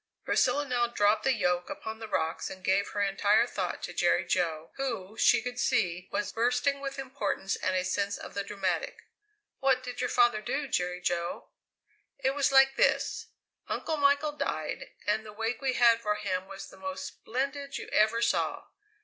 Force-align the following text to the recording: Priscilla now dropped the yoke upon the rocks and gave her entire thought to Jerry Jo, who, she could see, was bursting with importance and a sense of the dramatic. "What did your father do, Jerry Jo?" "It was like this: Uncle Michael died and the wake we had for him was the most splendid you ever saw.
Priscilla 0.25 0.65
now 0.67 0.87
dropped 0.87 1.23
the 1.25 1.31
yoke 1.31 1.69
upon 1.69 1.99
the 1.99 2.07
rocks 2.07 2.49
and 2.49 2.63
gave 2.63 2.87
her 2.87 3.03
entire 3.03 3.45
thought 3.45 3.83
to 3.83 3.93
Jerry 3.93 4.25
Jo, 4.25 4.71
who, 4.77 5.15
she 5.15 5.43
could 5.43 5.59
see, 5.59 6.09
was 6.11 6.31
bursting 6.33 6.79
with 6.79 6.97
importance 6.97 7.55
and 7.55 7.75
a 7.75 7.85
sense 7.85 8.17
of 8.17 8.33
the 8.33 8.43
dramatic. 8.43 9.03
"What 9.59 9.83
did 9.83 10.01
your 10.01 10.09
father 10.09 10.41
do, 10.41 10.67
Jerry 10.67 11.01
Jo?" 11.01 11.49
"It 12.17 12.33
was 12.33 12.51
like 12.51 12.77
this: 12.77 13.27
Uncle 13.67 13.97
Michael 13.97 14.31
died 14.31 14.89
and 15.05 15.23
the 15.23 15.31
wake 15.33 15.61
we 15.61 15.73
had 15.73 16.01
for 16.01 16.15
him 16.15 16.47
was 16.47 16.67
the 16.69 16.77
most 16.77 17.05
splendid 17.05 17.77
you 17.77 17.87
ever 17.89 18.23
saw. 18.23 18.69